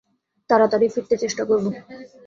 [0.49, 1.65] তাড়াতাড়িই ফিরতে চেষ্টা করব।